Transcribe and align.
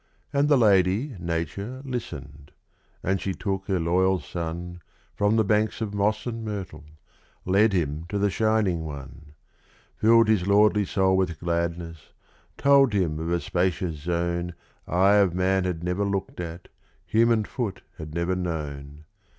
And 0.33 0.49
the 0.49 0.57
lady, 0.57 1.15
Nature, 1.19 1.83
listened; 1.85 2.49
and 3.03 3.21
she 3.21 3.35
took 3.35 3.67
her 3.67 3.79
loyal 3.79 4.19
son 4.19 4.81
From 5.13 5.35
the 5.35 5.43
banks 5.43 5.79
of 5.79 5.93
moss 5.93 6.25
and 6.25 6.43
myrtle 6.43 6.85
led 7.45 7.71
him 7.71 8.05
to 8.09 8.17
the 8.17 8.31
Shining 8.31 8.83
One! 8.83 9.33
Filled 9.95 10.27
his 10.27 10.47
lordly 10.47 10.85
soul 10.85 11.15
with 11.15 11.39
gladness 11.39 12.13
told 12.57 12.93
him 12.93 13.19
of 13.19 13.29
a 13.29 13.39
spacious 13.39 13.97
zone 13.97 14.55
Eye 14.87 15.17
of 15.17 15.35
man 15.35 15.65
had 15.65 15.83
never 15.83 16.03
looked 16.03 16.39
at, 16.39 16.69
human 17.05 17.43
foot 17.43 17.83
had 17.99 18.15
never 18.15 18.35
known. 18.35 19.05